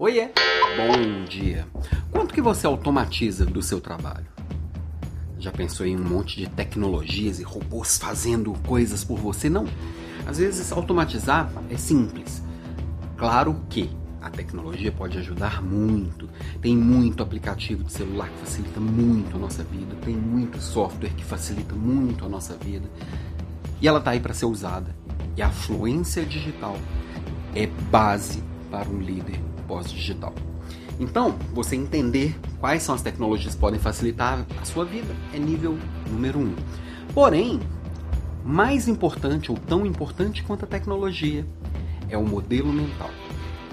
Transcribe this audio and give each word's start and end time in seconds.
Oiê, 0.00 0.30
bom 0.76 1.24
dia. 1.24 1.66
Quanto 2.12 2.32
que 2.32 2.40
você 2.40 2.68
automatiza 2.68 3.44
do 3.44 3.60
seu 3.60 3.80
trabalho? 3.80 4.28
Já 5.40 5.50
pensou 5.50 5.84
em 5.84 5.96
um 5.96 6.04
monte 6.04 6.36
de 6.36 6.48
tecnologias 6.48 7.40
e 7.40 7.42
robôs 7.42 7.98
fazendo 7.98 8.52
coisas 8.64 9.02
por 9.02 9.18
você? 9.18 9.50
Não. 9.50 9.66
Às 10.24 10.38
vezes 10.38 10.70
automatizar 10.70 11.50
é 11.68 11.76
simples. 11.76 12.40
Claro 13.16 13.60
que 13.68 13.90
a 14.22 14.30
tecnologia 14.30 14.92
pode 14.92 15.18
ajudar 15.18 15.60
muito. 15.60 16.30
Tem 16.62 16.76
muito 16.76 17.20
aplicativo 17.20 17.82
de 17.82 17.90
celular 17.90 18.28
que 18.28 18.38
facilita 18.38 18.78
muito 18.78 19.34
a 19.34 19.40
nossa 19.40 19.64
vida, 19.64 19.96
tem 20.04 20.14
muito 20.14 20.60
software 20.60 21.10
que 21.10 21.24
facilita 21.24 21.74
muito 21.74 22.24
a 22.24 22.28
nossa 22.28 22.54
vida. 22.54 22.88
E 23.82 23.88
ela 23.88 23.98
está 23.98 24.12
aí 24.12 24.20
para 24.20 24.32
ser 24.32 24.46
usada. 24.46 24.94
E 25.36 25.42
a 25.42 25.50
fluência 25.50 26.24
digital 26.24 26.78
é 27.52 27.66
base 27.66 28.44
para 28.70 28.88
um 28.88 29.00
líder 29.00 29.47
pós-digital. 29.68 30.32
Então, 30.98 31.36
você 31.52 31.76
entender 31.76 32.36
quais 32.58 32.82
são 32.82 32.94
as 32.94 33.02
tecnologias 33.02 33.54
que 33.54 33.60
podem 33.60 33.78
facilitar 33.78 34.44
a 34.60 34.64
sua 34.64 34.84
vida 34.84 35.14
é 35.32 35.38
nível 35.38 35.78
número 36.10 36.40
um. 36.40 36.54
Porém, 37.14 37.60
mais 38.44 38.88
importante 38.88 39.52
ou 39.52 39.56
tão 39.56 39.86
importante 39.86 40.42
quanto 40.42 40.64
a 40.64 40.68
tecnologia 40.68 41.46
é 42.08 42.18
o 42.18 42.26
modelo 42.26 42.72
mental. 42.72 43.10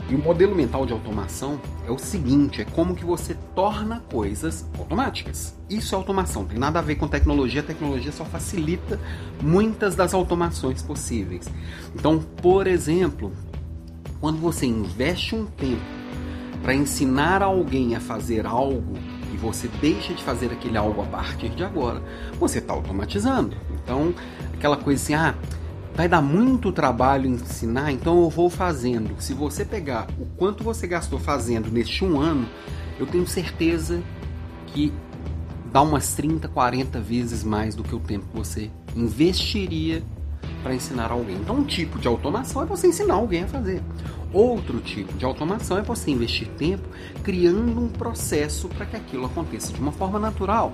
E 0.07 0.13
o 0.13 0.19
modelo 0.19 0.53
mental 0.55 0.85
de 0.85 0.93
automação 0.93 1.59
é 1.87 1.89
o 1.91 1.97
seguinte, 1.97 2.61
é 2.61 2.65
como 2.65 2.93
que 2.93 3.03
você 3.03 3.35
torna 3.55 4.01
coisas 4.01 4.63
automáticas. 4.77 5.57
Isso 5.67 5.95
é 5.95 5.97
automação, 5.97 6.45
tem 6.45 6.59
nada 6.59 6.77
a 6.77 6.81
ver 6.81 6.95
com 6.95 7.07
tecnologia, 7.07 7.61
a 7.61 7.63
tecnologia 7.63 8.11
só 8.11 8.23
facilita 8.23 8.99
muitas 9.41 9.95
das 9.95 10.13
automações 10.13 10.83
possíveis. 10.83 11.49
Então, 11.95 12.19
por 12.19 12.67
exemplo, 12.67 13.31
quando 14.19 14.39
você 14.39 14.65
investe 14.65 15.35
um 15.35 15.45
tempo 15.45 15.81
para 16.61 16.73
ensinar 16.73 17.41
alguém 17.43 17.95
a 17.95 17.99
fazer 17.99 18.45
algo 18.45 18.97
e 19.33 19.37
você 19.37 19.67
deixa 19.79 20.13
de 20.13 20.23
fazer 20.23 20.51
aquele 20.51 20.77
algo 20.77 21.01
a 21.01 21.05
partir 21.05 21.49
de 21.49 21.63
agora, 21.63 22.01
você 22.39 22.59
está 22.59 22.73
automatizando. 22.73 23.55
Então, 23.83 24.13
aquela 24.53 24.77
coisa 24.77 25.01
assim, 25.01 25.13
ah, 25.13 25.35
vai 25.93 26.07
dar 26.07 26.21
muito 26.21 26.71
trabalho 26.71 27.29
ensinar, 27.29 27.91
então 27.91 28.23
eu 28.23 28.29
vou 28.29 28.49
fazendo. 28.49 29.15
Se 29.21 29.33
você 29.33 29.63
pegar 29.63 30.07
o 30.19 30.25
quanto 30.25 30.63
você 30.63 30.87
gastou 30.87 31.19
fazendo 31.19 31.71
neste 31.71 32.03
um 32.03 32.19
ano, 32.19 32.47
eu 32.99 33.05
tenho 33.05 33.27
certeza 33.27 34.01
que 34.67 34.91
dá 35.71 35.81
umas 35.81 36.13
30, 36.13 36.47
40 36.47 36.99
vezes 36.99 37.43
mais 37.43 37.75
do 37.75 37.83
que 37.83 37.93
o 37.93 37.99
tempo 37.99 38.25
que 38.27 38.37
você 38.37 38.71
investiria 38.95 40.01
para 40.65 40.73
ensinar 40.73 41.11
alguém. 41.11 41.35
Então, 41.35 41.57
um 41.57 41.63
tipo 41.63 41.99
de 41.99 42.07
automação 42.07 42.63
é 42.63 42.65
você 42.65 42.87
ensinar 42.87 43.13
alguém 43.13 43.43
a 43.43 43.47
fazer. 43.47 43.83
Outro 44.33 44.79
tipo 44.79 45.13
de 45.13 45.23
automação 45.23 45.77
é 45.77 45.83
você 45.83 46.09
investir 46.09 46.47
tempo 46.57 46.89
criando 47.21 47.79
um 47.79 47.87
processo 47.87 48.67
para 48.69 48.83
que 48.87 48.95
aquilo 48.95 49.27
aconteça 49.27 49.71
de 49.71 49.79
uma 49.79 49.91
forma 49.91 50.17
natural. 50.17 50.73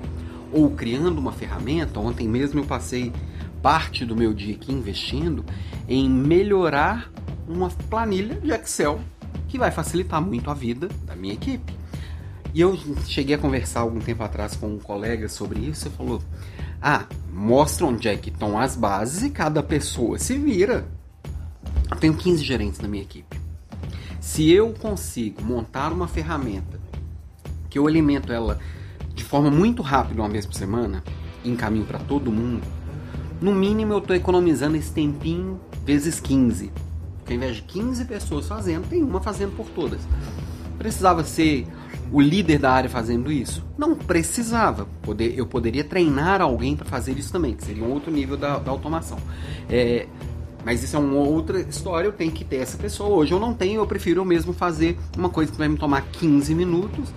Ou 0.53 0.71
criando 0.71 1.17
uma 1.17 1.33
ferramenta. 1.33 1.99
Ontem 1.99 2.25
mesmo 2.25 2.61
eu 2.61 2.63
passei 2.63 3.11
parte 3.61 4.05
do 4.05 4.15
meu 4.15 4.33
dia 4.33 4.55
aqui 4.55 4.71
investindo 4.71 5.43
em 5.89 6.09
melhorar 6.09 7.11
uma 7.45 7.69
planilha 7.89 8.35
de 8.35 8.49
Excel 8.49 8.97
que 9.49 9.57
vai 9.57 9.71
facilitar 9.71 10.21
muito 10.21 10.49
a 10.49 10.53
vida 10.53 10.87
da 11.05 11.17
minha 11.17 11.33
equipe. 11.33 11.80
E 12.53 12.61
eu 12.61 12.77
cheguei 13.07 13.35
a 13.35 13.37
conversar 13.37 13.81
algum 13.81 13.99
tempo 13.99 14.23
atrás 14.23 14.55
com 14.55 14.67
um 14.67 14.79
colega 14.79 15.29
sobre 15.29 15.59
isso 15.61 15.87
e 15.87 15.91
falou: 15.91 16.21
ah, 16.81 17.05
mostra 17.31 17.85
onde 17.85 18.07
é 18.07 18.15
que 18.15 18.29
estão 18.29 18.59
as 18.59 18.75
bases 18.75 19.23
e 19.23 19.29
cada 19.29 19.63
pessoa 19.63 20.17
se 20.17 20.37
vira. 20.37 20.85
Eu 21.89 21.97
tenho 21.97 22.13
15 22.13 22.43
gerentes 22.43 22.79
na 22.79 22.87
minha 22.87 23.03
equipe. 23.03 23.39
Se 24.19 24.49
eu 24.51 24.73
consigo 24.73 25.43
montar 25.43 25.91
uma 25.91 26.07
ferramenta 26.07 26.79
que 27.69 27.79
eu 27.79 27.87
alimento 27.87 28.31
ela 28.31 28.59
de 29.13 29.23
forma 29.23 29.49
muito 29.49 29.81
rápida 29.81 30.21
uma 30.21 30.29
vez 30.29 30.45
por 30.45 30.55
semana, 30.55 31.03
e 31.43 31.49
encaminho 31.49 31.85
para 31.85 31.99
todo 31.99 32.31
mundo, 32.31 32.63
no 33.41 33.53
mínimo 33.53 33.93
eu 33.93 33.97
estou 33.99 34.15
economizando 34.15 34.77
esse 34.77 34.91
tempinho 34.91 35.59
vezes 35.85 36.19
15. 36.19 36.71
Porque 37.17 37.33
ao 37.33 37.37
invés 37.37 37.55
de 37.55 37.61
15 37.63 38.05
pessoas 38.05 38.47
fazendo, 38.47 38.87
tem 38.87 39.01
uma 39.01 39.21
fazendo 39.21 39.55
por 39.55 39.67
todas. 39.69 40.01
Precisava 40.77 41.23
ser 41.23 41.67
o 42.11 42.19
líder 42.19 42.59
da 42.59 42.71
área 42.71 42.89
fazendo 42.89 43.31
isso? 43.31 43.63
Não 43.77 43.95
precisava. 43.95 44.87
Poder, 45.01 45.33
eu 45.37 45.45
poderia 45.45 45.83
treinar 45.83 46.41
alguém 46.41 46.75
para 46.75 46.85
fazer 46.85 47.17
isso 47.17 47.31
também, 47.31 47.53
que 47.53 47.63
seria 47.63 47.83
um 47.83 47.91
outro 47.91 48.11
nível 48.11 48.35
da, 48.35 48.59
da 48.59 48.69
automação. 48.69 49.17
É, 49.69 50.07
mas 50.65 50.83
isso 50.83 50.95
é 50.95 50.99
uma 50.99 51.19
outra 51.19 51.59
história, 51.61 52.07
eu 52.07 52.11
tenho 52.11 52.31
que 52.31 52.43
ter 52.43 52.57
essa 52.57 52.77
pessoa. 52.77 53.09
Hoje 53.09 53.31
eu 53.31 53.39
não 53.39 53.53
tenho, 53.53 53.81
eu 53.81 53.87
prefiro 53.87 54.21
eu 54.21 54.25
mesmo 54.25 54.53
fazer 54.53 54.97
uma 55.17 55.29
coisa 55.29 55.51
que 55.51 55.57
vai 55.57 55.67
me 55.67 55.77
tomar 55.77 56.01
15 56.11 56.53
minutos, 56.53 57.09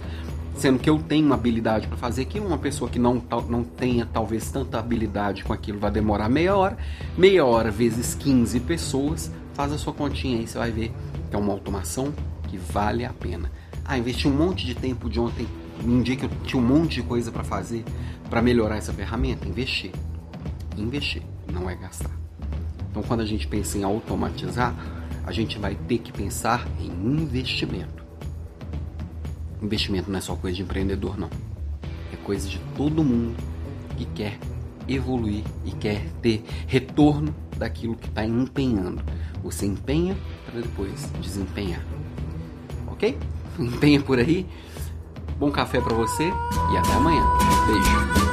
sendo 0.56 0.78
que 0.78 0.88
eu 0.88 0.98
tenho 0.98 1.26
uma 1.26 1.34
habilidade 1.34 1.86
para 1.86 1.96
fazer 1.96 2.22
aquilo. 2.22 2.46
Uma 2.46 2.58
pessoa 2.58 2.88
que 2.88 2.98
não, 2.98 3.22
não 3.48 3.64
tenha 3.64 4.06
talvez 4.06 4.50
tanta 4.50 4.78
habilidade 4.78 5.44
com 5.44 5.52
aquilo 5.52 5.78
vai 5.78 5.90
demorar 5.90 6.28
meia 6.28 6.56
hora. 6.56 6.78
Meia 7.18 7.44
hora 7.44 7.70
vezes 7.70 8.14
15 8.14 8.60
pessoas, 8.60 9.30
faz 9.54 9.72
a 9.72 9.78
sua 9.78 9.92
continha 9.92 10.38
aí, 10.38 10.46
você 10.46 10.56
vai 10.56 10.70
ver 10.70 10.92
que 11.28 11.36
é 11.36 11.38
uma 11.38 11.52
automação 11.52 12.14
que 12.48 12.56
vale 12.56 13.04
a 13.04 13.12
pena. 13.12 13.50
Ah, 13.84 13.98
investi 13.98 14.26
um 14.26 14.32
monte 14.32 14.64
de 14.64 14.74
tempo 14.74 15.10
de 15.10 15.20
ontem, 15.20 15.46
um 15.84 16.02
dia 16.02 16.16
que 16.16 16.24
eu 16.24 16.30
tinha 16.44 16.60
um 16.60 16.66
monte 16.66 16.94
de 16.94 17.02
coisa 17.02 17.30
para 17.30 17.44
fazer 17.44 17.84
para 18.30 18.40
melhorar 18.40 18.76
essa 18.76 18.92
ferramenta. 18.92 19.46
Investir. 19.46 19.92
Investir, 20.76 21.22
não 21.52 21.68
é 21.68 21.76
gastar. 21.76 22.10
Então, 22.90 23.02
quando 23.02 23.20
a 23.20 23.26
gente 23.26 23.46
pensa 23.46 23.76
em 23.76 23.82
automatizar, 23.82 24.74
a 25.26 25.32
gente 25.32 25.58
vai 25.58 25.74
ter 25.74 25.98
que 25.98 26.12
pensar 26.12 26.66
em 26.80 26.86
investimento. 26.86 28.04
Investimento 29.62 30.10
não 30.10 30.18
é 30.18 30.20
só 30.20 30.34
coisa 30.34 30.56
de 30.56 30.62
empreendedor, 30.62 31.18
não. 31.18 31.30
É 32.12 32.16
coisa 32.24 32.48
de 32.48 32.58
todo 32.76 33.04
mundo 33.04 33.36
que 33.96 34.04
quer 34.06 34.38
evoluir 34.88 35.44
e 35.64 35.70
quer 35.72 36.04
ter 36.20 36.44
retorno 36.66 37.34
daquilo 37.56 37.96
que 37.96 38.08
está 38.08 38.24
empenhando. 38.24 39.02
Você 39.42 39.66
empenha 39.66 40.16
para 40.46 40.60
depois 40.60 41.10
desempenhar. 41.20 41.84
Ok? 42.86 43.16
Empenha 43.58 44.00
por 44.00 44.18
aí. 44.18 44.46
Bom 45.38 45.50
café 45.50 45.80
para 45.80 45.94
você 45.94 46.32
e 46.72 46.76
até 46.76 46.92
amanhã. 46.92 47.24
Beijo. 47.66 48.23